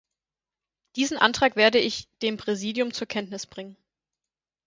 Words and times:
Diesen 0.95 1.19
Antrag 1.19 1.55
werde 1.55 1.77
ich 1.77 2.07
dem 2.23 2.35
Präsidium 2.35 2.91
zur 2.91 3.05
Kenntnis 3.05 3.45
bringen. 3.45 3.77